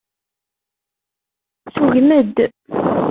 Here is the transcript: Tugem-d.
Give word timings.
Tugem-d. 1.73 2.35